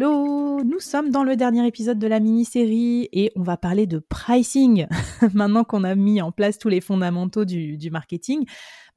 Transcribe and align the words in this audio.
Hello 0.00 0.64
Nous 0.64 0.80
sommes 0.80 1.10
dans 1.10 1.24
le 1.24 1.36
dernier 1.36 1.66
épisode 1.66 1.98
de 1.98 2.06
la 2.06 2.20
mini-série 2.20 3.10
et 3.12 3.32
on 3.36 3.42
va 3.42 3.58
parler 3.58 3.86
de 3.86 3.98
pricing. 3.98 4.86
Maintenant 5.34 5.62
qu'on 5.62 5.84
a 5.84 5.94
mis 5.94 6.22
en 6.22 6.32
place 6.32 6.56
tous 6.56 6.70
les 6.70 6.80
fondamentaux 6.80 7.44
du, 7.44 7.90
marketing, 7.90 8.46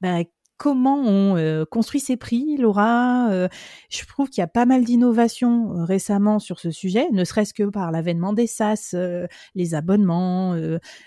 bah, 0.00 0.20
comment 0.56 0.96
on 0.96 1.36
euh, 1.36 1.66
construit 1.66 2.00
ses 2.00 2.16
prix, 2.16 2.56
Laura? 2.56 3.28
Euh, 3.32 3.48
Je 3.90 4.02
trouve 4.06 4.30
qu'il 4.30 4.40
y 4.40 4.44
a 4.44 4.46
pas 4.46 4.64
mal 4.64 4.82
d'innovations 4.82 5.76
euh, 5.76 5.84
récemment 5.84 6.38
sur 6.38 6.58
ce 6.58 6.70
sujet, 6.70 7.06
ne 7.12 7.24
serait-ce 7.24 7.52
que 7.52 7.64
par 7.64 7.92
l'avènement 7.92 8.32
des 8.32 8.46
SaaS, 8.46 8.96
les 9.54 9.74
abonnements, 9.74 10.56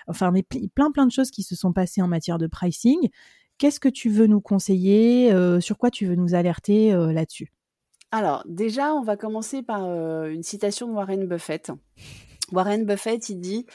enfin 0.06 0.30
mais 0.30 0.44
plein 0.44 0.92
plein 0.92 1.08
de 1.08 1.12
choses 1.12 1.32
qui 1.32 1.42
se 1.42 1.56
sont 1.56 1.74
passées 1.74 2.04
en 2.04 2.08
matière 2.08 2.38
de 2.38 2.46
pricing. 2.46 3.10
Qu'est-ce 3.58 3.80
que 3.80 3.90
tu 3.90 4.10
veux 4.10 4.28
nous 4.28 4.42
conseiller? 4.42 5.34
Sur 5.60 5.80
quoi 5.80 5.90
tu 5.90 6.06
veux 6.06 6.14
nous 6.14 6.36
alerter 6.36 6.92
là-dessus? 6.92 7.52
Alors, 8.12 8.44
déjà, 8.46 8.94
on 8.94 9.02
va 9.02 9.18
commencer 9.18 9.64
par 9.64 9.84
une 10.26 10.44
citation 10.44 10.88
de 10.88 10.94
Warren 10.94 11.28
Buffett. 11.28 11.72
Warren 12.52 12.86
Buffett, 12.86 13.30
il 13.30 13.40
dit 13.40 13.66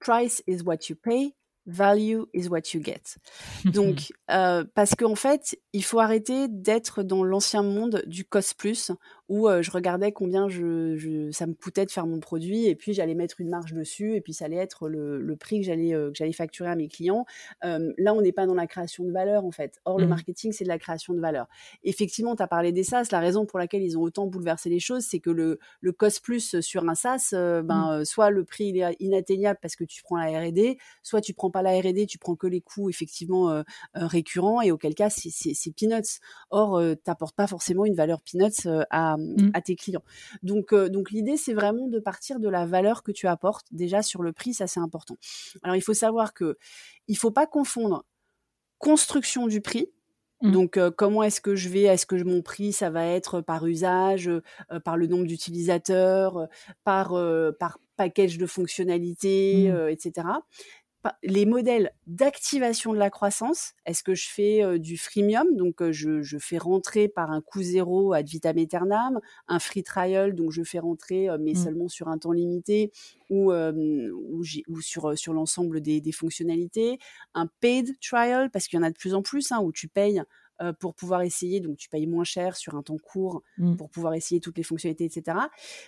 Price 0.00 0.42
is 0.46 0.62
what 0.62 0.78
you 0.88 0.96
pay, 0.96 1.34
value 1.66 2.22
is 2.34 2.48
what 2.48 2.74
you 2.74 2.82
get. 2.82 3.18
Donc, 3.64 4.12
parce 4.26 4.94
qu'en 4.96 5.14
fait, 5.14 5.56
il 5.72 5.84
faut 5.84 6.00
arrêter 6.00 6.48
d'être 6.48 7.02
dans 7.02 7.22
l'ancien 7.22 7.62
monde 7.62 8.02
du 8.06 8.24
cost 8.24 8.54
plus, 8.54 8.90
où 9.28 9.48
je 9.48 9.70
regardais 9.70 10.12
combien 10.12 10.48
je, 10.48 11.30
ça 11.32 11.46
me 11.46 11.54
coûtait 11.54 11.86
de 11.86 11.90
faire 11.90 12.06
mon 12.06 12.20
produit 12.20 12.66
et 12.66 12.74
puis 12.74 12.92
j'allais 12.92 13.14
mettre 13.14 13.40
une 13.40 13.48
marge 13.48 13.72
dessus 13.72 14.14
et 14.14 14.20
puis 14.20 14.34
ça 14.34 14.46
allait 14.46 14.56
être 14.56 14.88
le, 14.88 15.36
prix 15.36 15.60
que 15.60 15.66
j'allais 15.66 15.92
que 15.92 16.12
j'allais 16.14 16.32
facturer 16.32 16.68
à 16.68 16.76
mes 16.76 16.88
clients. 16.88 17.24
là, 17.62 18.14
on 18.14 18.20
n'est 18.20 18.32
pas 18.32 18.46
dans 18.46 18.54
la 18.54 18.66
création 18.66 19.04
de 19.04 19.12
valeur 19.12 19.44
en 19.44 19.50
fait. 19.50 19.80
Or, 19.84 19.98
le 19.98 20.06
mmh. 20.06 20.08
marketing, 20.08 20.52
c'est 20.52 20.64
de 20.64 20.68
la 20.68 20.78
création 20.78 21.14
de 21.14 21.20
valeur. 21.20 21.46
Effectivement, 21.84 22.36
tu 22.36 22.42
as 22.42 22.46
parlé 22.46 22.72
des 22.72 22.84
SaaS. 22.84 23.08
La 23.10 23.20
raison 23.20 23.46
pour 23.46 23.58
laquelle 23.58 23.82
ils 23.82 23.96
ont 23.96 24.02
autant 24.02 24.26
bouleversé 24.26 24.68
les 24.68 24.80
choses, 24.80 25.04
c'est 25.04 25.20
que 25.20 25.30
le, 25.30 25.58
le 25.80 25.92
cost 25.92 26.22
plus 26.22 26.60
sur 26.60 26.88
un 26.88 26.94
SaaS, 26.94 27.30
ben, 27.32 28.00
mmh. 28.00 28.04
soit 28.04 28.30
le 28.30 28.44
prix 28.44 28.66
il 28.66 28.78
est 28.78 28.96
inatteignable 29.00 29.58
parce 29.62 29.76
que 29.76 29.84
tu 29.84 30.02
prends 30.02 30.16
la 30.16 30.40
R&D, 30.40 30.78
soit 31.02 31.20
tu 31.20 31.32
prends 31.32 31.50
pas 31.50 31.62
la 31.62 31.78
R&D, 31.78 32.06
tu 32.06 32.18
prends 32.18 32.36
que 32.36 32.46
les 32.46 32.60
coûts 32.60 32.90
effectivement 32.90 33.62
récurrents 33.94 34.60
et 34.60 34.70
auquel 34.70 34.94
cas 34.94 35.10
c'est 35.10 35.74
peanuts. 35.74 36.20
Or, 36.50 36.80
tu 36.80 36.98
n'apportes 37.06 37.36
pas 37.36 37.46
forcément 37.46 37.84
une 37.84 37.94
valeur 37.94 38.20
peanuts 38.22 38.68
à 38.90 39.11
Mmh. 39.16 39.50
à 39.54 39.60
tes 39.60 39.76
clients. 39.76 40.04
Donc, 40.42 40.72
euh, 40.72 40.88
donc 40.88 41.10
l'idée, 41.10 41.36
c'est 41.36 41.54
vraiment 41.54 41.88
de 41.88 41.98
partir 41.98 42.40
de 42.40 42.48
la 42.48 42.66
valeur 42.66 43.02
que 43.02 43.12
tu 43.12 43.26
apportes. 43.26 43.66
Déjà 43.70 44.02
sur 44.02 44.22
le 44.22 44.32
prix, 44.32 44.54
ça 44.54 44.66
c'est 44.66 44.80
important. 44.80 45.16
Alors, 45.62 45.76
il 45.76 45.82
faut 45.82 45.94
savoir 45.94 46.34
que 46.34 46.56
il 47.08 47.16
faut 47.16 47.30
pas 47.30 47.46
confondre 47.46 48.04
construction 48.78 49.46
du 49.46 49.60
prix. 49.60 49.88
Mmh. 50.42 50.50
Donc, 50.50 50.76
euh, 50.76 50.90
comment 50.90 51.22
est-ce 51.22 51.40
que 51.40 51.54
je 51.54 51.68
vais 51.68 51.82
Est-ce 51.82 52.06
que 52.06 52.20
mon 52.24 52.42
prix, 52.42 52.72
ça 52.72 52.90
va 52.90 53.06
être 53.06 53.40
par 53.40 53.66
usage, 53.66 54.28
euh, 54.28 54.80
par 54.84 54.96
le 54.96 55.06
nombre 55.06 55.26
d'utilisateurs, 55.26 56.48
par, 56.84 57.16
par 57.58 57.78
package 57.96 58.38
de 58.38 58.46
fonctionnalités, 58.46 59.70
mmh. 59.70 59.88
etc 59.88 60.24
les 61.22 61.46
modèles 61.46 61.92
d'activation 62.06 62.92
de 62.92 62.98
la 62.98 63.10
croissance. 63.10 63.72
Est-ce 63.86 64.02
que 64.02 64.14
je 64.14 64.28
fais 64.28 64.78
du 64.78 64.96
freemium, 64.96 65.56
donc 65.56 65.90
je, 65.90 66.38
fais 66.38 66.58
rentrer 66.58 67.08
par 67.08 67.30
un 67.30 67.40
coût 67.40 67.62
zéro 67.62 68.12
ad 68.12 68.28
vitam 68.28 68.58
aeternam, 68.58 69.20
un 69.48 69.58
free 69.58 69.82
trial, 69.82 70.34
donc 70.34 70.52
je 70.52 70.62
fais 70.62 70.78
rentrer 70.78 71.28
mais 71.40 71.52
mmh. 71.52 71.56
seulement 71.56 71.88
sur 71.88 72.08
un 72.08 72.18
temps 72.18 72.32
limité 72.32 72.92
ou, 73.30 73.52
ou, 73.52 74.80
sur, 74.80 75.18
sur 75.18 75.32
l'ensemble 75.32 75.80
des, 75.80 76.00
des, 76.00 76.12
fonctionnalités, 76.12 76.98
un 77.34 77.46
paid 77.60 77.98
trial 78.00 78.50
parce 78.50 78.68
qu'il 78.68 78.78
y 78.78 78.80
en 78.80 78.86
a 78.86 78.90
de 78.90 78.96
plus 78.96 79.14
en 79.14 79.22
plus 79.22 79.52
hein, 79.52 79.60
où 79.60 79.72
tu 79.72 79.88
payes 79.88 80.22
euh, 80.62 80.72
pour 80.72 80.94
pouvoir 80.94 81.22
essayer. 81.22 81.60
Donc, 81.60 81.76
tu 81.76 81.88
payes 81.88 82.06
moins 82.06 82.24
cher 82.24 82.56
sur 82.56 82.74
un 82.74 82.82
temps 82.82 82.98
court 82.98 83.42
mmh. 83.58 83.76
pour 83.76 83.90
pouvoir 83.90 84.14
essayer 84.14 84.40
toutes 84.40 84.56
les 84.56 84.62
fonctionnalités, 84.62 85.04
etc. 85.04 85.38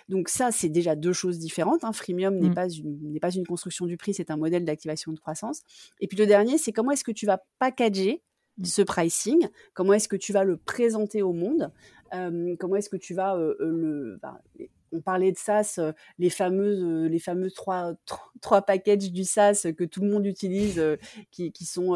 Donc, 0.09 0.29
ça, 0.29 0.51
c'est 0.51 0.69
déjà 0.69 0.95
deux 0.95 1.13
choses 1.13 1.39
différentes. 1.39 1.83
Hein. 1.83 1.93
Freemium 1.93 2.35
n'est 2.35 2.49
mmh. 2.49 2.53
pas, 2.53 2.69
une, 2.69 3.19
pas 3.19 3.31
une 3.31 3.45
construction 3.45 3.85
du 3.85 3.97
prix, 3.97 4.13
c'est 4.13 4.31
un 4.31 4.37
modèle 4.37 4.65
d'activation 4.65 5.11
de 5.13 5.19
croissance. 5.19 5.61
Et 5.99 6.07
puis, 6.07 6.17
le 6.17 6.25
dernier, 6.25 6.57
c'est 6.57 6.71
comment 6.71 6.91
est-ce 6.91 7.03
que 7.03 7.11
tu 7.11 7.25
vas 7.25 7.43
packager 7.59 8.21
mmh. 8.57 8.65
ce 8.65 8.81
pricing? 8.81 9.47
Comment 9.73 9.93
est-ce 9.93 10.07
que 10.07 10.17
tu 10.17 10.33
vas 10.33 10.43
le 10.43 10.57
présenter 10.57 11.21
au 11.21 11.33
monde? 11.33 11.71
Comment 12.59 12.77
est-ce 12.77 12.89
que 12.89 12.95
tu 12.95 13.13
vas 13.13 13.35
euh, 13.35 13.55
euh, 13.59 13.71
le, 13.71 14.19
bah, 14.21 14.41
on 14.95 15.01
parlait 15.01 15.31
de 15.31 15.37
SaaS, 15.37 15.75
euh, 15.77 15.91
les 16.19 16.29
fameuses, 16.29 16.83
euh, 16.83 17.07
les 17.07 17.19
fameux 17.19 17.51
trois, 17.51 17.93
trois 18.41 18.61
packages 18.61 19.11
du 19.11 19.23
SaaS 19.23 19.67
que 19.77 19.83
tout 19.83 20.01
le 20.01 20.09
monde 20.09 20.25
utilise, 20.25 20.79
euh, 20.79 20.95
qui, 21.31 21.51
sont, 21.65 21.93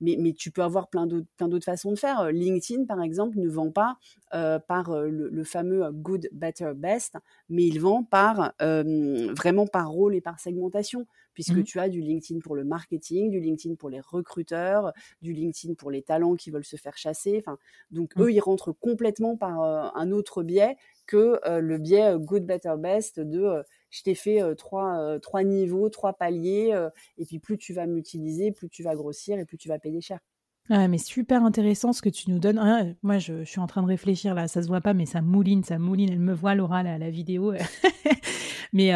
mais, 0.00 0.16
mais, 0.18 0.32
tu 0.32 0.50
peux 0.50 0.62
avoir 0.62 0.88
plein 0.88 1.06
d'autres, 1.06 1.26
plein 1.36 1.48
d'autres 1.48 1.64
façons 1.64 1.92
de 1.92 1.98
faire. 1.98 2.30
LinkedIn, 2.32 2.84
par 2.84 3.02
exemple, 3.02 3.38
ne 3.38 3.48
vend 3.48 3.70
pas 3.70 3.96
par 4.30 4.92
le, 5.04 5.44
fameux 5.44 5.90
good, 5.92 6.28
better, 6.32 6.72
best, 6.74 7.16
mais 7.48 7.64
il 7.64 7.80
vend 7.80 8.02
par 8.02 8.54
vraiment 8.60 9.66
par 9.66 9.90
rôle 9.90 10.14
et 10.14 10.20
par 10.20 10.40
segmentation 10.40 11.06
puisque 11.34 11.56
mmh. 11.56 11.64
tu 11.64 11.80
as 11.80 11.88
du 11.88 12.00
LinkedIn 12.00 12.40
pour 12.40 12.54
le 12.54 12.64
marketing, 12.64 13.30
du 13.30 13.40
LinkedIn 13.40 13.74
pour 13.76 13.88
les 13.88 14.00
recruteurs, 14.00 14.92
du 15.22 15.32
LinkedIn 15.32 15.74
pour 15.74 15.90
les 15.90 16.02
talents 16.02 16.34
qui 16.34 16.50
veulent 16.50 16.64
se 16.64 16.76
faire 16.76 16.96
chasser. 16.98 17.38
Enfin, 17.38 17.58
donc 17.90 18.14
mmh. 18.16 18.22
eux, 18.22 18.32
ils 18.32 18.40
rentrent 18.40 18.72
complètement 18.72 19.36
par 19.36 19.60
un 19.96 20.10
autre 20.12 20.42
biais 20.42 20.76
que 21.06 21.40
le 21.60 21.78
biais 21.78 22.16
good, 22.18 22.44
better, 22.44 22.74
best 22.78 23.20
de 23.20 23.62
je 23.90 24.02
t'ai 24.02 24.14
fait 24.14 24.40
trois, 24.56 25.18
trois 25.20 25.42
niveaux, 25.42 25.88
trois 25.88 26.14
paliers, 26.14 26.88
et 27.18 27.24
puis 27.26 27.38
plus 27.38 27.58
tu 27.58 27.72
vas 27.72 27.86
m'utiliser, 27.86 28.52
plus 28.52 28.68
tu 28.68 28.82
vas 28.82 28.94
grossir 28.94 29.38
et 29.38 29.44
plus 29.44 29.58
tu 29.58 29.68
vas 29.68 29.78
payer 29.78 30.00
cher. 30.00 30.18
Ouais, 30.70 30.86
mais 30.86 30.98
super 30.98 31.44
intéressant 31.44 31.92
ce 31.92 32.02
que 32.02 32.08
tu 32.08 32.30
nous 32.30 32.38
donnes. 32.38 32.96
moi, 33.02 33.18
je, 33.18 33.44
suis 33.44 33.60
en 33.60 33.66
train 33.66 33.82
de 33.82 33.88
réfléchir 33.88 34.34
là, 34.34 34.46
ça 34.48 34.62
se 34.62 34.68
voit 34.68 34.80
pas, 34.80 34.94
mais 34.94 35.06
ça 35.06 35.20
mouline, 35.20 35.64
ça 35.64 35.78
mouline. 35.78 36.10
Elle 36.10 36.20
me 36.20 36.32
voit, 36.34 36.54
Laura, 36.54 36.82
la 36.82 37.10
vidéo. 37.10 37.52
mais 38.72 38.92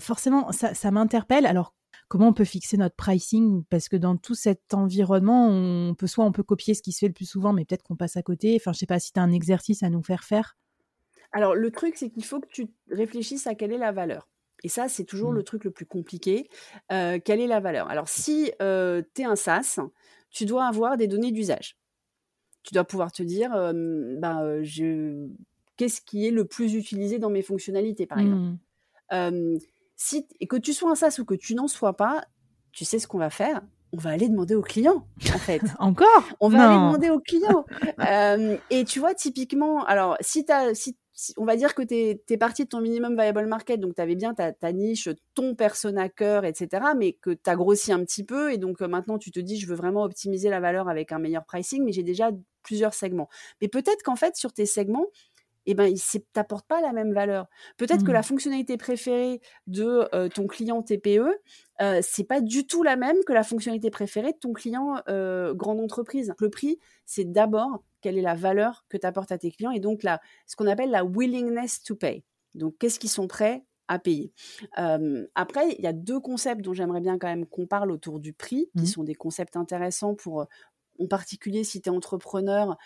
forcément, 0.00 0.50
ça, 0.52 0.74
ça 0.74 0.90
m'interpelle. 0.90 1.46
Alors, 1.46 1.74
comment 2.08 2.28
on 2.28 2.32
peut 2.32 2.44
fixer 2.44 2.76
notre 2.76 2.96
pricing? 2.96 3.64
Parce 3.70 3.88
que 3.88 3.96
dans 3.96 4.16
tout 4.16 4.34
cet 4.34 4.74
environnement, 4.74 5.48
on 5.48 5.94
peut 5.94 6.06
soit 6.06 6.24
on 6.24 6.32
peut 6.32 6.42
copier 6.42 6.74
ce 6.74 6.82
qui 6.82 6.92
se 6.92 7.00
fait 7.00 7.08
le 7.08 7.12
plus 7.14 7.26
souvent, 7.26 7.52
mais 7.52 7.64
peut-être 7.64 7.82
qu'on 7.82 7.96
passe 7.96 8.16
à 8.16 8.22
côté. 8.22 8.56
Enfin, 8.60 8.72
je 8.72 8.78
sais 8.78 8.86
pas 8.86 8.98
si 8.98 9.12
tu 9.12 9.20
as 9.20 9.22
un 9.22 9.32
exercice 9.32 9.82
à 9.82 9.90
nous 9.90 10.02
faire 10.02 10.24
faire. 10.24 10.56
Alors, 11.32 11.54
le 11.54 11.70
truc, 11.70 11.96
c'est 11.96 12.10
qu'il 12.10 12.24
faut 12.24 12.40
que 12.40 12.48
tu 12.48 12.68
réfléchisses 12.90 13.46
à 13.46 13.54
quelle 13.54 13.72
est 13.72 13.78
la 13.78 13.92
valeur. 13.92 14.28
Et 14.64 14.68
ça, 14.68 14.88
c'est 14.88 15.04
toujours 15.04 15.32
mmh. 15.32 15.36
le 15.36 15.42
truc 15.42 15.64
le 15.64 15.70
plus 15.70 15.86
compliqué. 15.86 16.48
Euh, 16.92 17.18
quelle 17.22 17.40
est 17.40 17.46
la 17.46 17.60
valeur 17.60 17.88
Alors, 17.88 18.08
si 18.08 18.52
euh, 18.60 19.02
tu 19.14 19.22
es 19.22 19.24
un 19.24 19.36
SaaS, 19.36 19.80
tu 20.30 20.46
dois 20.46 20.66
avoir 20.66 20.96
des 20.96 21.08
données 21.08 21.32
d'usage. 21.32 21.76
Tu 22.62 22.74
dois 22.74 22.84
pouvoir 22.84 23.10
te 23.10 23.24
dire, 23.24 23.50
ben, 23.50 24.62
je... 24.62 25.26
qu'est-ce 25.76 26.00
qui 26.00 26.28
est 26.28 26.30
le 26.30 26.44
plus 26.44 26.74
utilisé 26.74 27.18
dans 27.18 27.30
mes 27.30 27.42
fonctionnalités, 27.42 28.06
par 28.06 28.20
exemple. 28.20 28.56
Mmh. 29.10 29.58
si, 29.96 30.28
et 30.38 30.46
que 30.46 30.56
tu 30.56 30.72
sois 30.72 30.92
un 30.92 30.94
SaaS 30.94 31.16
ou 31.18 31.24
que 31.24 31.34
tu 31.34 31.56
n'en 31.56 31.66
sois 31.66 31.96
pas, 31.96 32.24
tu 32.70 32.84
sais 32.84 33.00
ce 33.00 33.08
qu'on 33.08 33.18
va 33.18 33.30
faire? 33.30 33.62
On 33.92 33.98
va 33.98 34.10
aller 34.10 34.28
demander 34.28 34.54
au 34.54 34.62
client, 34.62 35.08
en 35.34 35.38
fait. 35.38 35.60
Encore? 35.80 36.24
On 36.38 36.48
va 36.48 36.68
aller 36.68 36.76
demander 36.76 37.10
au 37.10 37.18
client. 37.18 37.64
et 38.70 38.84
tu 38.84 39.00
vois, 39.00 39.14
typiquement, 39.14 39.84
alors, 39.84 40.16
si, 40.20 40.46
as, 40.48 40.72
si 40.74 40.96
on 41.36 41.44
va 41.44 41.56
dire 41.56 41.74
que 41.74 41.82
tu 41.82 41.94
es, 41.94 42.36
parti 42.38 42.64
de 42.64 42.68
ton 42.68 42.80
minimum 42.80 43.14
viable 43.14 43.46
market, 43.46 43.80
donc 43.80 43.94
tu 43.94 44.00
avais 44.00 44.14
bien 44.14 44.34
ta, 44.34 44.72
niche, 44.72 45.08
ton 45.34 45.54
persona 45.54 46.08
cœur, 46.08 46.44
etc., 46.44 46.68
mais 46.96 47.12
que 47.14 47.30
tu 47.30 47.50
as 47.50 47.56
grossi 47.56 47.92
un 47.92 48.04
petit 48.04 48.24
peu, 48.24 48.52
et 48.52 48.58
donc 48.58 48.80
euh, 48.82 48.88
maintenant 48.88 49.18
tu 49.18 49.30
te 49.30 49.40
dis, 49.40 49.58
je 49.58 49.66
veux 49.66 49.76
vraiment 49.76 50.02
optimiser 50.02 50.48
la 50.48 50.60
valeur 50.60 50.88
avec 50.88 51.12
un 51.12 51.18
meilleur 51.18 51.44
pricing, 51.44 51.84
mais 51.84 51.92
j'ai 51.92 52.02
déjà 52.02 52.30
plusieurs 52.62 52.94
segments. 52.94 53.28
Mais 53.60 53.68
peut-être 53.68 54.02
qu'en 54.02 54.16
fait, 54.16 54.36
sur 54.36 54.52
tes 54.52 54.66
segments, 54.66 55.06
eh 55.66 55.74
ben, 55.74 55.86
il 55.86 55.94
ne 55.94 56.20
t'apporte 56.32 56.66
pas 56.66 56.80
la 56.80 56.92
même 56.92 57.12
valeur. 57.12 57.46
Peut-être 57.76 58.04
que 58.04 58.10
mmh. 58.10 58.14
la 58.14 58.22
fonctionnalité 58.22 58.76
préférée 58.76 59.40
de 59.66 60.08
euh, 60.12 60.28
ton 60.28 60.46
client 60.46 60.82
TPE, 60.82 61.20
euh, 61.80 62.00
c'est 62.02 62.24
pas 62.24 62.40
du 62.40 62.66
tout 62.66 62.82
la 62.82 62.96
même 62.96 63.16
que 63.26 63.32
la 63.32 63.44
fonctionnalité 63.44 63.90
préférée 63.90 64.32
de 64.32 64.38
ton 64.38 64.52
client 64.52 65.00
euh, 65.08 65.54
grande 65.54 65.80
entreprise. 65.80 66.34
Le 66.38 66.50
prix, 66.50 66.78
c'est 67.06 67.30
d'abord 67.30 67.84
quelle 68.02 68.18
est 68.18 68.22
la 68.22 68.34
valeur 68.34 68.84
que 68.88 68.96
tu 68.98 69.06
apportes 69.06 69.32
à 69.32 69.38
tes 69.38 69.50
clients 69.50 69.70
et 69.70 69.80
donc 69.80 70.02
la, 70.02 70.20
ce 70.46 70.56
qu'on 70.56 70.66
appelle 70.66 70.90
la 70.90 71.04
willingness 71.04 71.82
to 71.82 71.96
pay. 71.96 72.24
Donc, 72.54 72.76
qu'est-ce 72.78 72.98
qu'ils 72.98 73.10
sont 73.10 73.28
prêts 73.28 73.64
à 73.88 73.98
payer? 73.98 74.32
après, 75.34 75.74
il 75.76 75.82
y 75.82 75.86
a 75.86 75.92
deux 75.92 76.20
concepts 76.20 76.62
dont 76.62 76.72
j'aimerais 76.72 77.00
bien 77.00 77.18
quand 77.18 77.28
même 77.28 77.46
qu'on 77.46 77.66
parle 77.66 77.90
autour 77.90 78.20
du 78.20 78.32
prix, 78.32 78.70
qui 78.76 78.84
mmh. 78.84 78.86
sont 78.86 79.04
des 79.04 79.14
concepts 79.14 79.56
intéressants 79.56 80.14
pour 80.14 80.46
en 80.98 81.06
particulier 81.06 81.64
si 81.64 81.80
tu 81.80 81.88
es 81.88 81.92
entrepreneur 81.92 82.76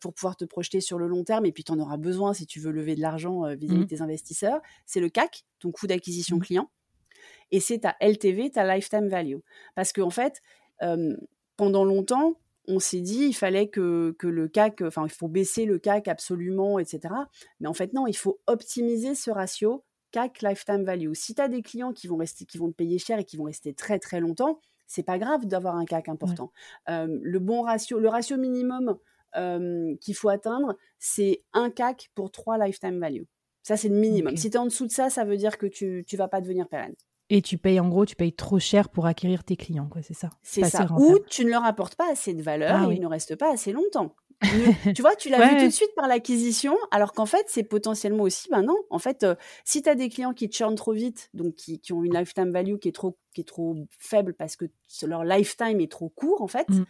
pour 0.00 0.14
pouvoir 0.14 0.36
te 0.36 0.44
projeter 0.44 0.80
sur 0.80 0.98
le 0.98 1.08
long 1.08 1.24
terme 1.24 1.46
et 1.46 1.52
puis 1.52 1.64
tu 1.64 1.72
en 1.72 1.78
auras 1.78 1.96
besoin 1.96 2.32
si 2.32 2.46
tu 2.46 2.60
veux 2.60 2.70
lever 2.70 2.94
de 2.94 3.00
l'argent 3.00 3.42
vis-à-vis 3.54 3.68
de 3.68 3.84
mmh. 3.84 3.86
tes 3.86 4.02
investisseurs, 4.02 4.60
c'est 4.86 5.00
le 5.00 5.08
CAC, 5.08 5.44
ton 5.58 5.72
coût 5.72 5.86
d'acquisition 5.86 6.36
mmh. 6.36 6.42
client, 6.42 6.70
et 7.50 7.60
c'est 7.60 7.80
ta 7.80 7.96
LTV, 8.00 8.50
ta 8.50 8.74
lifetime 8.74 9.08
value. 9.08 9.38
Parce 9.74 9.92
qu'en 9.92 10.06
en 10.06 10.10
fait, 10.10 10.40
pendant 11.56 11.84
longtemps, 11.84 12.34
on 12.68 12.78
s'est 12.78 13.00
dit 13.00 13.26
il 13.26 13.34
fallait 13.34 13.68
que, 13.68 14.14
le 14.22 14.48
CAC, 14.48 14.82
enfin 14.82 15.04
il 15.04 15.12
faut 15.12 15.28
baisser 15.28 15.64
le 15.64 15.78
CAC 15.78 16.08
absolument, 16.08 16.78
etc. 16.78 17.14
Mais 17.60 17.68
en 17.68 17.74
fait 17.74 17.92
non, 17.92 18.06
il 18.06 18.16
faut 18.16 18.40
optimiser 18.46 19.14
ce 19.14 19.30
ratio 19.30 19.84
CAC 20.12 20.42
lifetime 20.42 20.84
value. 20.84 21.12
Si 21.14 21.34
tu 21.34 21.42
as 21.42 21.48
des 21.48 21.62
clients 21.62 21.92
qui 21.92 22.06
vont 22.06 22.16
rester, 22.16 22.44
qui 22.44 22.58
vont 22.58 22.70
te 22.70 22.76
payer 22.76 22.98
cher 22.98 23.18
et 23.18 23.24
qui 23.24 23.36
vont 23.36 23.44
rester 23.44 23.74
très 23.74 23.98
très 23.98 24.20
longtemps, 24.20 24.60
c'est 24.86 25.02
pas 25.02 25.18
grave 25.18 25.46
d'avoir 25.46 25.76
un 25.76 25.84
CAC 25.84 26.08
important. 26.08 26.52
le 26.88 27.38
bon 27.38 27.62
ratio, 27.62 27.98
le 27.98 28.08
ratio 28.08 28.36
minimum 28.36 28.98
qu'il 30.00 30.14
faut 30.14 30.28
atteindre, 30.28 30.76
c'est 30.98 31.42
un 31.52 31.70
CAC 31.70 32.10
pour 32.14 32.30
trois 32.30 32.56
lifetime 32.58 32.98
value. 32.98 33.24
Ça, 33.62 33.76
c'est 33.76 33.88
le 33.88 33.96
minimum. 33.96 34.36
Si 34.36 34.48
tu 34.48 34.56
es 34.56 34.60
en 34.60 34.66
dessous 34.66 34.86
de 34.86 34.92
ça, 34.92 35.10
ça 35.10 35.24
veut 35.24 35.36
dire 35.36 35.58
que 35.58 35.66
tu 35.66 36.06
ne 36.10 36.16
vas 36.16 36.28
pas 36.28 36.40
devenir 36.40 36.68
pérenne. 36.68 36.94
Et 37.28 37.42
tu 37.42 37.58
payes, 37.58 37.80
en 37.80 37.88
gros, 37.88 38.06
tu 38.06 38.14
payes 38.14 38.32
trop 38.32 38.58
cher 38.58 38.88
pour 38.88 39.06
acquérir 39.06 39.42
tes 39.42 39.56
clients, 39.56 39.88
quoi, 39.88 40.02
c'est 40.02 40.14
ça 40.14 40.30
C'est 40.42 40.64
ça. 40.64 40.86
Ou 40.96 41.18
tu 41.28 41.44
ne 41.44 41.50
leur 41.50 41.64
apportes 41.64 41.96
pas 41.96 42.10
assez 42.10 42.34
de 42.34 42.42
valeur 42.42 42.82
ah 42.84 42.90
et 42.90 42.94
ils 42.94 43.00
ne 43.00 43.06
restent 43.06 43.36
pas 43.36 43.52
assez 43.52 43.72
longtemps. 43.72 44.14
tu 44.94 45.02
vois, 45.02 45.16
tu 45.16 45.30
l'as 45.30 45.48
vu 45.48 45.56
tout 45.56 45.64
de 45.64 45.70
suite 45.70 45.94
par 45.96 46.06
l'acquisition, 46.06 46.76
alors 46.90 47.12
qu'en 47.12 47.26
fait, 47.26 47.44
c'est 47.48 47.62
potentiellement 47.62 48.24
aussi, 48.24 48.48
ben 48.50 48.62
non, 48.62 48.76
en 48.90 48.98
fait, 48.98 49.22
euh, 49.22 49.34
si 49.64 49.82
tu 49.82 49.88
as 49.88 49.94
des 49.94 50.08
clients 50.08 50.34
qui 50.34 50.52
churnent 50.52 50.74
trop 50.74 50.92
vite, 50.92 51.30
donc 51.32 51.54
qui, 51.54 51.80
ont 51.92 52.04
une 52.04 52.14
lifetime 52.14 52.52
value 52.52 52.76
qui 52.76 52.88
est 52.88 52.92
trop, 52.92 53.16
qui 53.34 53.40
est 53.40 53.44
trop 53.44 53.76
faible 53.98 54.34
parce 54.34 54.56
que 54.56 54.66
leur 55.04 55.24
lifetime 55.24 55.80
est 55.80 55.90
trop 55.90 56.10
court, 56.10 56.42
en 56.42 56.48
fait, 56.48 56.68
mmh. 56.68 56.84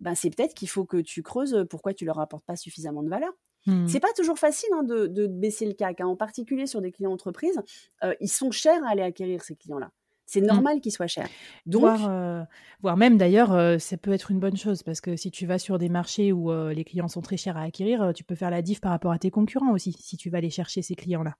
ben 0.00 0.14
c'est 0.14 0.30
peut-être 0.30 0.54
qu'il 0.54 0.68
faut 0.68 0.84
que 0.84 0.96
tu 0.96 1.22
creuses 1.22 1.66
pourquoi 1.70 1.94
tu 1.94 2.04
leur 2.04 2.18
apportes 2.18 2.44
pas 2.44 2.56
suffisamment 2.56 3.02
de 3.02 3.08
valeur. 3.08 3.32
Mmh. 3.68 3.86
C'est 3.86 4.00
pas 4.00 4.12
toujours 4.16 4.38
facile 4.38 4.70
hein, 4.74 4.82
de, 4.82 5.26
baisser 5.26 5.66
le 5.66 5.74
CAC, 5.74 6.00
hein. 6.00 6.06
en 6.06 6.16
particulier 6.16 6.66
sur 6.66 6.80
des 6.80 6.90
clients 6.90 7.12
entreprises. 7.12 7.60
Euh, 8.02 8.14
ils 8.20 8.28
sont 8.28 8.50
chers 8.50 8.82
à 8.84 8.90
aller 8.90 9.02
acquérir 9.02 9.42
ces 9.42 9.54
clients-là. 9.56 9.90
C'est 10.28 10.42
mmh. 10.42 10.46
normal 10.46 10.80
qu'il 10.80 10.92
soit 10.92 11.06
cher. 11.06 11.26
Donc, 11.64 11.84
euh, 11.84 12.44
voire, 12.82 12.98
même 12.98 13.16
d'ailleurs, 13.16 13.52
euh, 13.52 13.78
ça 13.78 13.96
peut 13.96 14.12
être 14.12 14.30
une 14.30 14.38
bonne 14.38 14.58
chose 14.58 14.82
parce 14.82 15.00
que 15.00 15.16
si 15.16 15.30
tu 15.30 15.46
vas 15.46 15.58
sur 15.58 15.78
des 15.78 15.88
marchés 15.88 16.32
où 16.32 16.50
euh, 16.50 16.74
les 16.74 16.84
clients 16.84 17.08
sont 17.08 17.22
très 17.22 17.38
chers 17.38 17.56
à 17.56 17.62
acquérir, 17.62 18.12
tu 18.14 18.24
peux 18.24 18.34
faire 18.34 18.50
la 18.50 18.60
diff 18.60 18.80
par 18.80 18.90
rapport 18.90 19.12
à 19.12 19.18
tes 19.18 19.30
concurrents 19.30 19.72
aussi 19.72 19.96
si 19.98 20.18
tu 20.18 20.28
vas 20.28 20.38
aller 20.38 20.50
chercher 20.50 20.82
ces 20.82 20.94
clients-là. 20.94 21.34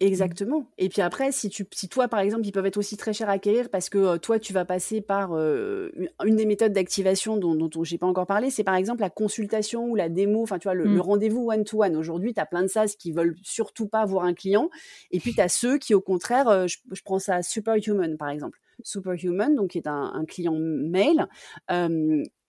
Mmh. 0.00 0.06
Exactement. 0.06 0.70
Et 0.76 0.88
puis 0.88 1.02
après, 1.02 1.30
si, 1.30 1.48
tu, 1.48 1.66
si 1.72 1.88
toi, 1.88 2.08
par 2.08 2.20
exemple, 2.20 2.46
ils 2.46 2.52
peuvent 2.52 2.66
être 2.66 2.76
aussi 2.76 2.96
très 2.96 3.12
chers 3.12 3.28
à 3.28 3.32
acquérir 3.32 3.68
parce 3.70 3.88
que 3.88 3.98
euh, 3.98 4.18
toi, 4.18 4.38
tu 4.38 4.52
vas 4.52 4.64
passer 4.64 5.00
par 5.00 5.32
euh, 5.32 5.90
une 6.24 6.36
des 6.36 6.46
méthodes 6.46 6.72
d'activation 6.72 7.36
dont, 7.36 7.54
dont, 7.54 7.84
j'ai 7.84 7.98
pas 7.98 8.06
encore 8.06 8.26
parlé, 8.26 8.50
c'est 8.50 8.64
par 8.64 8.74
exemple 8.74 9.02
la 9.02 9.10
consultation 9.10 9.84
ou 9.88 9.94
la 9.94 10.08
démo, 10.08 10.42
enfin, 10.42 10.58
tu 10.58 10.66
vois, 10.66 10.74
le, 10.74 10.84
mmh. 10.84 11.00
rendez-vous 11.00 11.50
one-to-one. 11.50 11.96
Aujourd'hui, 11.96 12.34
tu 12.34 12.40
as 12.40 12.46
plein 12.46 12.62
de 12.62 12.68
SaaS 12.68 12.94
qui 12.98 13.12
veulent 13.12 13.36
surtout 13.42 13.86
pas 13.86 14.04
voir 14.04 14.24
un 14.24 14.34
client. 14.34 14.68
Et 15.10 15.20
puis, 15.20 15.32
tu 15.32 15.40
as 15.40 15.48
ceux 15.48 15.78
qui, 15.78 15.94
au 15.94 16.00
contraire, 16.00 16.48
euh, 16.48 16.66
je, 16.66 17.02
prends 17.04 17.20
ça 17.20 17.36
à 17.36 17.42
Superhuman, 17.42 18.16
par 18.16 18.30
exemple. 18.30 18.58
Superhuman, 18.82 19.54
donc 19.54 19.70
qui 19.70 19.78
est 19.78 19.86
un, 19.86 20.12
un 20.14 20.24
client 20.24 20.56
mail, 20.58 21.28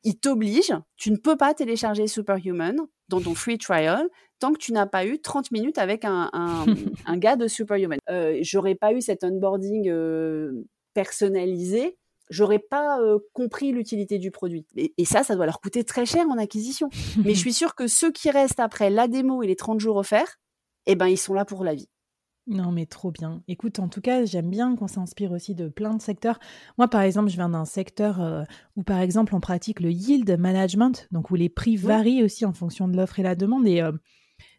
il 0.06 0.18
t'oblige, 0.18 0.74
tu 0.96 1.12
ne 1.12 1.18
peux 1.18 1.36
pas 1.36 1.54
télécharger 1.54 2.08
Superhuman 2.08 2.80
dans 3.10 3.20
ton 3.20 3.36
free 3.36 3.58
trial 3.58 4.08
tant 4.40 4.54
que 4.54 4.60
tu 4.60 4.72
n'as 4.72 4.86
pas 4.86 5.06
eu 5.06 5.20
30 5.20 5.52
minutes 5.52 5.78
avec 5.78 6.06
un, 6.06 6.30
un, 7.06 7.18
gars 7.18 7.36
de 7.36 7.48
Superhuman. 7.48 8.00
Euh, 8.10 8.38
j'aurais 8.42 8.76
pas 8.76 8.94
eu 8.94 9.02
cet 9.02 9.24
onboarding 9.24 9.90
euh, 9.90 10.64
personnalisé, 10.94 11.98
j'aurais 12.30 12.60
pas 12.60 13.00
euh, 13.02 13.20
compris 13.34 13.72
l'utilité 13.72 14.20
du 14.20 14.32
produit. 14.32 14.66
Et, 14.76 15.06
ça, 15.06 15.24
ça 15.24 15.36
doit 15.36 15.46
leur 15.46 15.60
coûter 15.60 15.84
très 15.84 16.06
cher 16.06 16.26
en 16.30 16.38
acquisition. 16.38 16.90
Mais 17.26 17.34
je 17.34 17.40
suis 17.40 17.54
sûre 17.54 17.76
que 17.76 17.88
ceux 17.88 18.12
qui 18.12 18.30
restent 18.30 18.60
après 18.60 18.90
la 18.90 19.08
démo 19.08 19.42
et 19.44 19.48
les 19.48 19.56
30 19.56 19.80
jours 19.80 19.98
offerts, 19.98 20.38
eh 20.86 20.96
ben, 20.96 21.08
ils 21.08 21.18
sont 21.18 21.34
là 21.34 21.46
pour 21.46 21.64
la 21.64 21.74
vie. 21.74 21.90
Non, 22.48 22.72
mais 22.72 22.86
trop 22.86 23.12
bien. 23.12 23.42
Écoute, 23.48 23.80
en 23.80 23.88
tout 23.88 24.02
cas, 24.02 24.24
j'aime 24.26 24.52
bien 24.52 24.76
qu'on 24.76 24.88
s'inspire 24.88 25.32
aussi 25.32 25.56
de 25.56 25.68
plein 25.68 25.96
de 25.96 26.02
secteurs. 26.02 26.40
Moi, 26.78 26.88
par 26.88 27.02
exemple, 27.02 27.30
je 27.30 27.36
viens 27.36 27.50
d'un 27.50 27.66
secteur 27.66 28.22
euh, 28.22 28.44
où, 28.76 28.84
par 28.84 29.00
exemple, 29.00 29.34
on 29.34 29.40
pratique 29.40 29.80
le 29.80 29.92
yield 29.92 30.30
management, 30.40 31.08
donc 31.12 31.32
où 31.32 31.36
les 31.36 31.50
prix 31.50 31.76
varient 31.76 32.24
aussi 32.24 32.46
en 32.46 32.54
fonction 32.54 32.88
de 32.88 32.96
l'offre 32.96 33.20
et 33.20 33.24
la 33.24 33.34
demande. 33.34 33.68
Et 33.68 33.82
euh, 33.82 33.92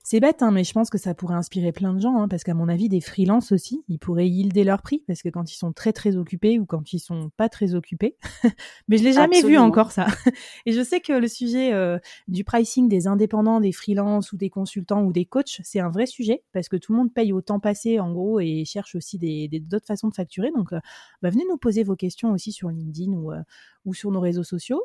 c'est 0.08 0.20
bête, 0.20 0.40
hein, 0.40 0.52
mais 0.52 0.62
je 0.62 0.72
pense 0.72 0.88
que 0.88 0.98
ça 0.98 1.14
pourrait 1.14 1.34
inspirer 1.34 1.72
plein 1.72 1.92
de 1.92 2.00
gens, 2.00 2.16
hein, 2.16 2.28
parce 2.28 2.44
qu'à 2.44 2.54
mon 2.54 2.68
avis, 2.68 2.88
des 2.88 3.00
freelances 3.00 3.50
aussi, 3.50 3.82
ils 3.88 3.98
pourraient 3.98 4.28
yielder 4.28 4.62
leur 4.62 4.80
prix, 4.80 5.02
parce 5.04 5.20
que 5.20 5.28
quand 5.30 5.50
ils 5.50 5.56
sont 5.56 5.72
très 5.72 5.92
très 5.92 6.14
occupés 6.14 6.60
ou 6.60 6.64
quand 6.64 6.92
ils 6.92 7.00
sont 7.00 7.30
pas 7.36 7.48
très 7.48 7.74
occupés, 7.74 8.16
mais 8.86 8.98
je 8.98 9.02
l'ai 9.02 9.14
jamais 9.14 9.42
vu 9.42 9.58
encore 9.58 9.90
ça. 9.90 10.06
Et 10.64 10.70
je 10.70 10.80
sais 10.80 11.00
que 11.00 11.12
le 11.12 11.26
sujet 11.26 11.72
euh, 11.72 11.98
du 12.28 12.44
pricing 12.44 12.88
des 12.88 13.08
indépendants, 13.08 13.58
des 13.58 13.72
freelances 13.72 14.30
ou 14.30 14.36
des 14.36 14.48
consultants 14.48 15.02
ou 15.02 15.12
des 15.12 15.24
coachs, 15.24 15.60
c'est 15.64 15.80
un 15.80 15.90
vrai 15.90 16.06
sujet, 16.06 16.44
parce 16.52 16.68
que 16.68 16.76
tout 16.76 16.92
le 16.92 16.98
monde 16.98 17.12
paye 17.12 17.32
au 17.32 17.40
temps 17.40 17.58
passé 17.58 17.98
en 17.98 18.12
gros 18.12 18.38
et 18.38 18.64
cherche 18.64 18.94
aussi 18.94 19.18
des 19.18 19.48
d'autres 19.48 19.86
façons 19.88 20.06
de 20.06 20.14
facturer. 20.14 20.52
Donc, 20.54 20.72
euh, 20.72 20.78
bah, 21.20 21.30
venez 21.30 21.44
nous 21.50 21.56
poser 21.58 21.82
vos 21.82 21.96
questions 21.96 22.30
aussi 22.30 22.52
sur 22.52 22.68
LinkedIn 22.68 23.10
ou, 23.10 23.32
euh, 23.32 23.42
ou 23.84 23.92
sur 23.92 24.12
nos 24.12 24.20
réseaux 24.20 24.44
sociaux. 24.44 24.84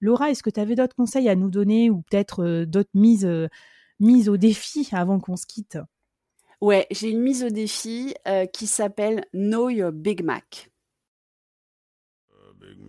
Laura, 0.00 0.30
est-ce 0.30 0.44
que 0.44 0.50
tu 0.50 0.60
avais 0.60 0.76
d'autres 0.76 0.94
conseils 0.94 1.28
à 1.28 1.34
nous 1.34 1.50
donner 1.50 1.90
ou 1.90 2.02
peut-être 2.02 2.64
d'autres 2.64 2.90
mises 2.94 3.28
mise 4.00 4.28
au 4.28 4.36
défi 4.36 4.88
avant 4.92 5.20
qu'on 5.20 5.36
se 5.36 5.46
quitte? 5.46 5.78
Ouais, 6.60 6.86
j'ai 6.90 7.10
une 7.10 7.20
mise 7.20 7.44
au 7.44 7.50
défi 7.50 8.14
euh, 8.26 8.46
qui 8.46 8.66
s'appelle 8.66 9.26
Know 9.32 9.68
Your 9.68 9.92
Big 9.92 10.22
Mac. 10.22 10.70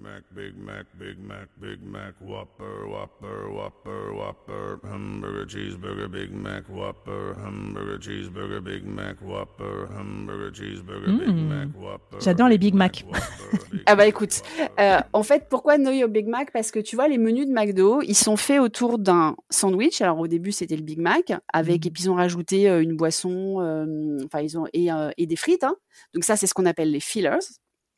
Big 0.06 0.14
Mac, 0.14 0.24
Big 0.36 0.56
Mac, 0.60 0.86
Big 1.00 1.20
Mac, 1.20 1.50
Big 1.60 1.82
Mac, 1.82 2.14
Whopper, 2.22 2.86
Whopper, 2.88 3.50
Whopper, 3.50 4.14
Whopper, 4.14 4.80
Hamburger, 4.84 5.48
Cheeseburger, 5.48 6.08
Big 6.08 6.32
Mac, 6.32 6.70
Whopper, 6.70 7.34
Hamburger, 7.44 8.00
Cheeseburger, 8.00 8.62
Big 8.62 8.86
Mac, 8.86 9.18
Whopper, 9.22 9.88
Hamburger, 9.98 10.54
Cheeseburger, 10.54 11.18
Big 11.18 11.30
hmm. 11.30 11.50
Mac, 11.50 11.70
Whopper. 11.76 12.18
J'adore 12.20 12.50
les 12.50 12.60
Big 12.60 12.76
Mac. 12.76 13.04
ah 13.88 13.96
bah 13.96 14.06
écoute, 14.06 14.44
euh, 14.80 15.00
en 15.12 15.24
fait, 15.24 15.48
pourquoi 15.50 15.78
Know 15.78 15.92
Your 15.92 16.10
Big 16.10 16.28
Mac? 16.28 16.52
Parce 16.52 16.70
que 16.70 16.80
tu 16.80 16.96
vois, 16.96 17.08
les 17.08 17.18
menus 17.18 17.48
de 17.48 17.52
McDo, 17.52 18.02
ils 18.04 18.16
sont 18.16 18.38
faits 18.38 18.60
autour 18.60 19.00
d'un 19.00 19.36
sandwich. 19.50 20.02
Alors 20.02 20.20
au 20.20 20.28
début, 20.28 20.52
c'était 20.52 20.76
le 20.76 20.84
Big 20.84 21.00
Mac, 21.00 21.34
avec, 21.52 21.84
hmm. 21.84 21.88
et 21.88 21.92
puis 21.92 22.04
ils 22.04 22.10
ont 22.12 22.16
rajouté 22.16 22.70
euh, 22.70 22.84
une 22.84 22.96
boisson, 22.96 23.60
euh, 23.62 24.20
enfin 24.26 24.42
ils 24.42 24.56
ont 24.56 24.68
et, 24.72 24.90
et 25.18 25.26
des 25.26 25.36
frites. 25.36 25.64
Hein. 25.64 25.76
Donc 26.14 26.24
ça, 26.26 26.36
c'est 26.36 26.46
ce 26.46 26.54
qu'on 26.54 26.68
appelle 26.68 26.92
les 26.92 27.00
fillers. 27.00 27.40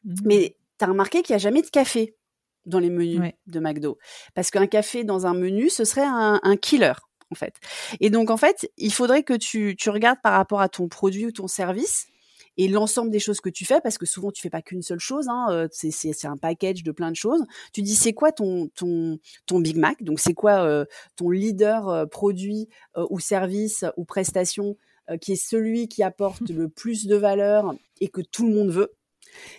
Hmm. 0.05 0.15
Mais 0.23 0.55
tu 0.77 0.85
as 0.85 0.87
remarqué 0.87 1.21
qu'il 1.21 1.33
n'y 1.33 1.37
a 1.37 1.39
jamais 1.39 1.61
de 1.61 1.69
café 1.69 2.15
dans 2.67 2.79
les 2.79 2.89
menus 2.89 3.21
de 3.47 3.59
McDo. 3.59 3.97
Parce 4.35 4.51
qu'un 4.51 4.67
café 4.67 5.03
dans 5.03 5.25
un 5.25 5.33
menu, 5.33 5.69
ce 5.69 5.85
serait 5.85 6.05
un, 6.05 6.57
killer, 6.61 6.93
en 7.31 7.35
fait. 7.35 7.55
Et 7.99 8.09
donc, 8.09 8.29
en 8.29 8.37
fait, 8.37 8.69
il 8.77 8.93
faudrait 8.93 9.23
que 9.23 9.33
tu, 9.33 9.75
regardes 9.87 10.21
par 10.21 10.33
rapport 10.33 10.61
à 10.61 10.69
ton 10.69 10.87
produit 10.87 11.25
ou 11.25 11.31
ton 11.31 11.47
service 11.47 12.07
et 12.59 12.67
l'ensemble 12.67 13.11
des 13.11 13.19
choses 13.19 13.39
que 13.39 13.49
tu 13.49 13.65
fais, 13.65 13.81
parce 13.81 13.99
que 13.99 14.07
souvent 14.07 14.31
tu 14.31 14.41
fais 14.41 14.49
pas 14.49 14.63
qu'une 14.63 14.81
seule 14.81 14.99
chose, 14.99 15.27
hein, 15.29 15.45
euh, 15.51 15.67
c'est 15.71 16.25
un 16.25 16.37
package 16.37 16.81
de 16.81 16.91
plein 16.91 17.11
de 17.11 17.15
choses. 17.15 17.45
Tu 17.71 17.83
dis 17.83 17.93
c'est 17.93 18.13
quoi 18.13 18.31
ton, 18.31 18.69
ton, 18.69 19.19
ton 19.45 19.59
Big 19.59 19.77
Mac, 19.77 20.01
donc 20.01 20.19
c'est 20.19 20.33
quoi 20.33 20.63
euh, 20.63 20.83
ton 21.15 21.29
leader 21.29 21.87
euh, 21.87 22.05
produit 22.07 22.67
ou 23.11 23.19
service 23.19 23.85
ou 23.95 24.05
prestation 24.05 24.75
qui 25.21 25.33
est 25.33 25.41
celui 25.41 25.87
qui 25.87 26.01
apporte 26.01 26.41
le 26.49 26.67
plus 26.67 27.05
de 27.05 27.15
valeur 27.15 27.75
et 28.01 28.07
que 28.07 28.21
tout 28.21 28.47
le 28.47 28.55
monde 28.55 28.71
veut? 28.71 28.96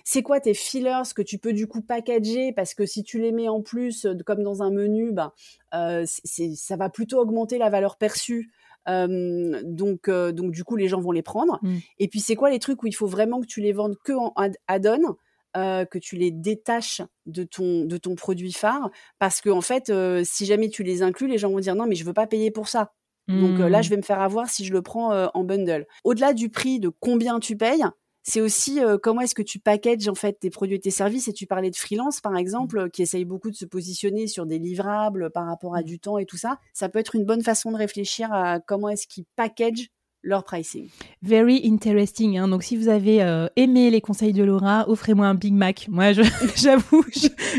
C'est 0.05 0.23
quoi 0.23 0.41
tes 0.41 0.55
fillers 0.55 1.15
que 1.15 1.23
tu 1.23 1.39
peux 1.39 1.53
du 1.53 1.67
coup 1.67 1.83
packager? 1.83 2.53
Parce 2.53 2.75
que 2.75 2.87
si 2.87 3.03
tu 3.03 3.19
les 3.21 3.33
mets 3.33 3.49
en 3.49 3.63
plus 3.63 4.05
euh, 4.05 4.15
comme 4.25 4.43
dans 4.43 4.63
un 4.63 4.71
menu, 4.71 5.13
bah, 5.13 5.35
euh, 5.75 6.05
ça 6.07 6.77
va 6.77 6.89
plutôt 6.89 7.19
augmenter 7.19 7.59
la 7.59 7.71
valeur 7.71 7.97
perçue. 7.97 8.51
Euh, 8.89 9.61
donc, 9.65 10.09
donc 10.09 10.53
du 10.53 10.65
coup, 10.65 10.77
les 10.77 10.89
gens 10.89 11.01
vont 11.01 11.13
les 11.13 11.23
prendre. 11.23 11.59
Mmh. 11.63 11.77
Et 11.99 12.09
puis, 12.09 12.21
c'est 12.21 12.37
quoi 12.37 12.51
les 12.51 12.59
trucs 12.59 12.83
où 12.83 12.87
il 12.87 12.95
faut 12.95 13.07
vraiment 13.07 13.41
que 13.41 13.47
tu 13.47 13.61
les 13.61 13.73
vendes 13.73 13.97
que 14.05 14.13
en 14.13 14.33
add-on 14.67 15.17
que 15.55 15.99
tu 15.99 16.15
les 16.15 16.31
détaches 16.31 17.03
de 17.27 17.43
ton 17.43 17.85
de 17.85 17.97
ton 17.97 18.15
produit 18.15 18.53
phare? 18.53 18.91
Parce 19.19 19.41
que 19.41 19.51
en 19.51 19.61
fait 19.61 19.93
si 20.23 20.47
jamais 20.47 20.69
tu 20.69 20.85
les 20.85 21.03
inclus 21.03 21.27
les 21.27 21.37
gens 21.37 21.51
vont 21.51 21.59
dire 21.59 21.75
non 21.75 21.87
mais 21.89 21.97
je 21.97 22.05
veux 22.05 22.13
pas 22.13 22.29
payer 22.29 22.53
pour 22.53 22.69
ça 22.69 22.93
donc 23.27 23.59
là 23.59 23.81
mmh. 23.81 23.83
je 23.83 23.91
vais 23.91 23.97
me 23.97 24.03
faire 24.03 24.21
avoir 24.21 24.49
si 24.49 24.65
je 24.65 24.73
le 24.73 24.83
prends 24.83 25.29
en 25.35 25.43
bundle 25.43 25.87
au-delà 26.05 26.33
du 26.33 26.49
prix 26.49 26.79
de 26.79 26.91
combien 27.01 27.41
tu 27.41 27.57
payes 27.57 27.83
c'est 28.29 28.43
aussi 28.43 28.81
euh, 28.81 28.99
comment 29.03 29.23
est-ce 29.23 29.35
que 29.35 29.43
tu 29.43 29.59
packages 29.59 30.07
en 30.07 30.15
fait 30.15 30.39
tes 30.39 30.51
produits 30.51 30.77
et 30.77 30.81
tes 30.81 30.91
services? 30.91 31.29
Et 31.29 31.33
tu 31.33 31.47
parlais 31.47 31.71
de 31.71 31.77
freelance 31.77 32.21
par 32.21 32.37
exemple, 32.37 32.85
mmh. 32.85 32.91
qui 32.91 33.03
essaye 33.03 33.25
beaucoup 33.25 33.51
de 33.51 33.57
se 33.57 33.65
positionner 33.65 34.27
sur 34.27 34.45
des 34.45 34.59
livrables 34.59 35.31
par 35.31 35.47
rapport 35.47 35.75
à 35.75 35.81
mmh. 35.81 35.85
du 35.85 35.99
temps 35.99 36.19
et 36.19 36.27
tout 36.27 36.37
ça. 36.37 36.59
Ça 36.75 36.91
peut 36.91 36.99
être 36.99 37.15
une 37.15 37.25
bonne 37.25 37.43
façon 37.43 37.73
de 37.73 37.77
réfléchir 37.77 38.31
à 38.33 38.61
comment 38.61 38.91
est-ce 38.91 39.07
qu'ils 39.07 39.25
packagent 39.35 39.89
leur 40.23 40.45
pricing. 40.45 40.89
Very 41.23 41.61
interesting. 41.65 42.39
Hein. 42.39 42.49
Donc, 42.49 42.63
si 42.63 42.77
vous 42.77 42.89
avez 42.89 43.23
euh, 43.23 43.47
aimé 43.57 43.91
les 43.91 44.01
conseils 44.01 44.33
de 44.33 44.43
Laura, 44.43 44.89
offrez-moi 44.89 45.27
un 45.27 45.35
Big 45.35 45.55
Mac. 45.55 45.87
Moi, 45.89 46.13
j'avoue, 46.57 47.05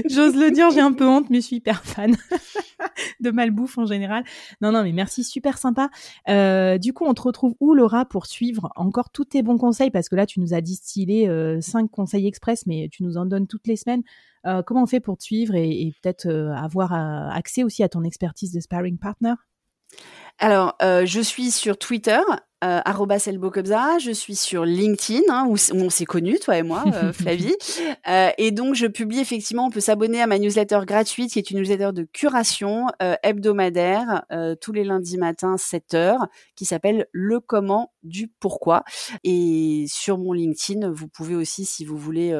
j'ose 0.09 0.35
le 0.35 0.51
dire, 0.51 0.69
j'ai 0.71 0.81
un 0.81 0.91
peu 0.91 1.07
honte, 1.07 1.29
mais 1.29 1.37
je 1.41 1.47
suis 1.47 1.55
hyper 1.57 1.83
fan 1.83 2.15
de 3.19 3.31
malbouffe 3.31 3.77
en 3.77 3.85
général. 3.85 4.23
Non, 4.61 4.71
non, 4.71 4.83
mais 4.83 4.91
merci, 4.91 5.23
super 5.23 5.57
sympa. 5.57 5.89
Euh, 6.27 6.77
du 6.77 6.93
coup, 6.93 7.05
on 7.05 7.13
te 7.13 7.21
retrouve 7.21 7.55
où, 7.59 7.73
Laura, 7.73 8.05
pour 8.05 8.25
suivre 8.25 8.71
encore 8.75 9.09
tous 9.09 9.25
tes 9.25 9.41
bons 9.41 9.57
conseils? 9.57 9.91
Parce 9.91 10.09
que 10.09 10.15
là, 10.15 10.25
tu 10.25 10.39
nous 10.39 10.53
as 10.53 10.61
distillé 10.61 11.29
euh, 11.29 11.61
cinq 11.61 11.89
conseils 11.89 12.27
express, 12.27 12.65
mais 12.65 12.89
tu 12.91 13.03
nous 13.03 13.17
en 13.17 13.25
donnes 13.25 13.47
toutes 13.47 13.67
les 13.67 13.77
semaines. 13.77 14.03
comment 14.65 14.83
on 14.83 14.87
fait 14.87 14.99
pour 14.99 15.17
te 15.17 15.23
suivre 15.23 15.55
et, 15.55 15.69
et 15.69 15.93
peut-être 16.01 16.27
avoir 16.55 16.93
accès 16.93 17.63
aussi 17.63 17.83
à 17.83 17.89
ton 17.89 18.03
expertise 18.03 18.51
de 18.51 18.59
sparring 18.59 18.97
partner? 18.97 19.33
Alors, 20.39 20.75
euh, 20.81 21.05
je 21.05 21.19
suis 21.19 21.51
sur 21.51 21.77
Twitter, 21.77 22.21
euh, 22.63 22.81
je 23.99 24.11
suis 24.11 24.35
sur 24.35 24.65
LinkedIn, 24.65 25.21
hein, 25.29 25.45
où, 25.47 25.55
on 25.73 25.89
s'est 25.89 26.05
connus, 26.05 26.39
toi 26.39 26.57
et 26.57 26.63
moi, 26.63 26.83
euh, 26.93 27.13
Flavie. 27.13 27.55
Euh, 28.07 28.29
et 28.37 28.51
donc, 28.51 28.75
je 28.75 28.85
publie 28.87 29.19
effectivement, 29.19 29.65
on 29.65 29.69
peut 29.69 29.79
s'abonner 29.79 30.21
à 30.21 30.27
ma 30.27 30.39
newsletter 30.39 30.81
gratuite, 30.85 31.31
qui 31.31 31.39
est 31.39 31.51
une 31.51 31.59
newsletter 31.59 31.91
de 31.93 32.03
curation 32.03 32.87
hebdomadaire, 33.23 34.23
tous 34.61 34.73
les 34.73 34.83
lundis 34.83 35.17
matins, 35.17 35.57
7 35.57 35.93
heures, 35.93 36.27
qui 36.55 36.65
s'appelle 36.65 37.07
Le 37.11 37.39
comment 37.39 37.93
du 38.03 38.27
pourquoi. 38.27 38.83
Et 39.23 39.85
sur 39.87 40.17
mon 40.17 40.33
LinkedIn, 40.33 40.91
vous 40.91 41.07
pouvez 41.07 41.35
aussi, 41.35 41.65
si 41.65 41.85
vous 41.85 41.97
voulez 41.97 42.35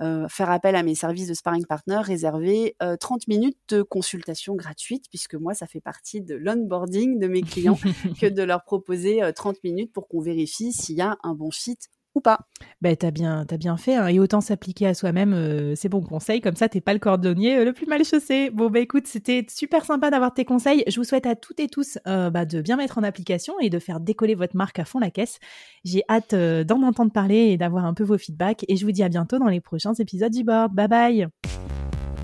faire 0.00 0.50
appel 0.50 0.76
à 0.76 0.82
mes 0.82 0.94
services 0.94 1.28
de 1.28 1.34
sparring 1.34 1.66
partner, 1.66 1.98
réserver 2.02 2.76
30 3.00 3.28
minutes 3.28 3.58
de 3.68 3.82
consultation 3.82 4.54
gratuite, 4.54 5.06
puisque 5.10 5.34
moi, 5.34 5.54
ça 5.54 5.66
fait 5.66 5.80
partie 5.80 6.20
de 6.20 6.34
l'onboarding 6.34 7.18
de 7.18 7.26
mes 7.26 7.37
mes 7.40 7.48
clients 7.48 7.78
que 8.20 8.26
de 8.26 8.42
leur 8.42 8.64
proposer 8.64 9.20
30 9.34 9.62
minutes 9.64 9.92
pour 9.92 10.08
qu'on 10.08 10.20
vérifie 10.20 10.72
s'il 10.72 10.96
y 10.96 11.02
a 11.02 11.16
un 11.22 11.34
bon 11.34 11.50
fit 11.50 11.78
ou 12.14 12.20
pas. 12.20 12.40
Ben, 12.80 12.96
t'as 12.96 13.10
bien, 13.10 13.46
as 13.48 13.56
bien 13.56 13.76
fait. 13.76 13.94
Hein. 13.94 14.06
Et 14.08 14.20
autant 14.20 14.40
s'appliquer 14.40 14.86
à 14.86 14.94
soi-même, 14.94 15.32
euh, 15.34 15.74
c'est 15.76 15.88
bon 15.88 16.00
conseil. 16.00 16.40
Comme 16.40 16.56
ça, 16.56 16.68
t'es 16.68 16.80
pas 16.80 16.92
le 16.92 16.98
cordonnier 16.98 17.58
euh, 17.58 17.64
le 17.64 17.72
plus 17.72 17.86
mal 17.86 18.04
chaussé. 18.04 18.50
Bon, 18.50 18.70
bah 18.70 18.80
écoute, 18.80 19.06
c'était 19.06 19.46
super 19.48 19.84
sympa 19.84 20.10
d'avoir 20.10 20.34
tes 20.34 20.44
conseils. 20.44 20.84
Je 20.86 20.96
vous 20.96 21.04
souhaite 21.04 21.26
à 21.26 21.34
toutes 21.34 21.60
et 21.60 21.68
tous 21.68 21.98
euh, 22.06 22.30
bah, 22.30 22.44
de 22.44 22.60
bien 22.60 22.76
mettre 22.76 22.98
en 22.98 23.02
application 23.02 23.54
et 23.60 23.70
de 23.70 23.78
faire 23.78 24.00
décoller 24.00 24.34
votre 24.34 24.56
marque 24.56 24.78
à 24.78 24.84
fond 24.84 24.98
la 24.98 25.10
caisse. 25.10 25.38
J'ai 25.84 26.02
hâte 26.08 26.34
d'en 26.34 26.82
entendre 26.82 27.12
parler 27.12 27.48
et 27.50 27.56
d'avoir 27.56 27.84
un 27.84 27.94
peu 27.94 28.04
vos 28.04 28.18
feedbacks. 28.18 28.64
Et 28.68 28.76
je 28.76 28.84
vous 28.84 28.92
dis 28.92 29.02
à 29.02 29.08
bientôt 29.08 29.38
dans 29.38 29.48
les 29.48 29.60
prochains 29.60 29.94
épisodes 29.94 30.32
du 30.32 30.44
board. 30.44 30.72
Bye 30.74 30.88
bye. 30.88 31.28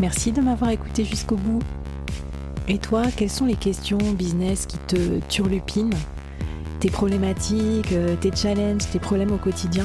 Merci 0.01 0.33
de 0.33 0.41
m'avoir 0.41 0.71
écouté 0.71 1.05
jusqu'au 1.05 1.37
bout. 1.37 1.61
Et 2.69 2.79
toi, 2.79 3.03
quelles 3.15 3.31
sont 3.31 3.45
les 3.45 3.57
questions 3.57 3.99
business 3.99 4.67
qui 4.67 4.79
te 4.79 5.19
turlupinent 5.29 5.95
tes 6.85 6.91
problématiques, 6.91 7.93
euh, 7.93 8.15
tes 8.17 8.31
challenges, 8.35 8.83
tes 8.93 8.99
problèmes 8.99 9.33
au 9.33 9.39
quotidien. 9.39 9.85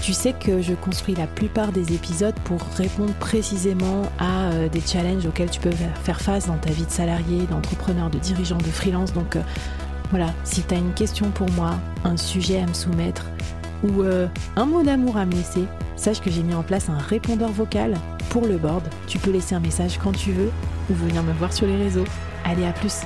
Tu 0.00 0.14
sais 0.14 0.32
que 0.32 0.62
je 0.62 0.72
construis 0.72 1.14
la 1.14 1.26
plupart 1.26 1.70
des 1.70 1.92
épisodes 1.92 2.34
pour 2.44 2.60
répondre 2.76 3.12
précisément 3.20 4.04
à 4.18 4.44
euh, 4.52 4.68
des 4.70 4.80
challenges 4.80 5.26
auxquels 5.26 5.50
tu 5.50 5.60
peux 5.60 5.72
faire 6.04 6.20
face 6.20 6.46
dans 6.46 6.56
ta 6.56 6.70
vie 6.70 6.86
de 6.86 6.90
salarié, 6.90 7.46
d'entrepreneur, 7.50 8.08
de 8.08 8.18
dirigeant, 8.18 8.56
de 8.56 8.64
freelance. 8.64 9.12
Donc 9.12 9.36
euh, 9.36 9.42
voilà, 10.10 10.32
si 10.44 10.62
tu 10.62 10.74
as 10.74 10.78
une 10.78 10.94
question 10.94 11.30
pour 11.30 11.50
moi, 11.50 11.74
un 12.04 12.16
sujet 12.16 12.60
à 12.60 12.66
me 12.66 12.72
soumettre 12.74 13.26
ou 13.84 14.02
un 14.56 14.64
mot 14.64 14.82
d'amour 14.82 15.18
à 15.18 15.24
me 15.24 15.32
laisser, 15.32 15.62
sache 15.94 16.20
que 16.20 16.30
j'ai 16.30 16.42
mis 16.42 16.54
en 16.54 16.64
place 16.64 16.88
un 16.88 16.98
répondeur 16.98 17.52
vocal 17.52 17.94
pour 18.28 18.46
le 18.46 18.56
board. 18.56 18.82
Tu 19.06 19.18
peux 19.18 19.30
laisser 19.30 19.54
un 19.54 19.60
message 19.60 19.98
quand 20.02 20.10
tu 20.10 20.32
veux 20.32 20.50
ou 20.90 20.94
venir 20.94 21.22
me 21.22 21.32
voir 21.32 21.52
sur 21.52 21.66
les 21.66 21.76
réseaux. 21.76 22.04
Allez, 22.44 22.66
à 22.66 22.72
plus 22.72 23.02